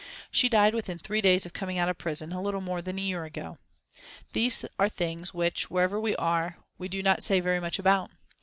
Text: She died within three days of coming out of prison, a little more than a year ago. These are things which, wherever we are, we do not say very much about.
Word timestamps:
She 0.31 0.49
died 0.49 0.73
within 0.73 0.97
three 0.97 1.21
days 1.21 1.45
of 1.45 1.53
coming 1.53 1.77
out 1.77 1.87
of 1.87 1.95
prison, 1.95 2.31
a 2.31 2.41
little 2.41 2.59
more 2.59 2.81
than 2.81 2.97
a 2.97 3.01
year 3.03 3.23
ago. 3.23 3.59
These 4.33 4.65
are 4.79 4.89
things 4.89 5.31
which, 5.31 5.69
wherever 5.69 5.99
we 6.01 6.15
are, 6.15 6.57
we 6.79 6.87
do 6.87 7.03
not 7.03 7.21
say 7.21 7.39
very 7.39 7.59
much 7.59 7.77
about. 7.77 8.09